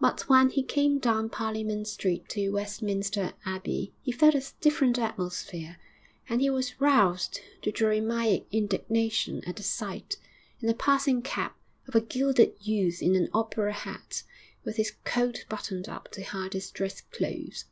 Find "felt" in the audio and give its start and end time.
4.10-4.34